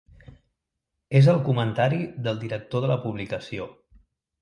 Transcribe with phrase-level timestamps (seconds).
[1.19, 3.73] És el comentari del director de la publicació.